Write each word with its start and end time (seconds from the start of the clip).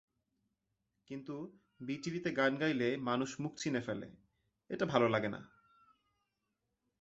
কিন্তু 1.07 1.35
টিভিতে 2.03 2.29
গান 2.31 2.53
গাইলে 2.57 2.89
মানুষ 2.97 3.29
মুখ 3.39 3.53
চিনে 3.57 3.81
ফেলে, 3.81 4.07
এটা 4.69 4.85
ভালো 4.85 5.07
লাগে 5.09 5.29
না। 5.29 5.41